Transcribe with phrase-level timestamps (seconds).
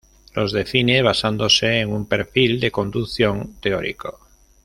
[0.33, 4.19] Los define basándose en un perfil de conducción teórico.